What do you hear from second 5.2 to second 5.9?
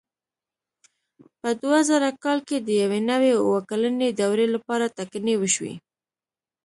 وشوې.